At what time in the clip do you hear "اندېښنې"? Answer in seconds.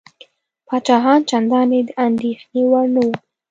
2.07-2.61